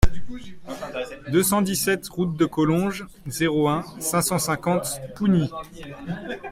[1.31, 5.51] deux cent dix-sept route de Collonges, zéro un, cinq cent cinquante Pougny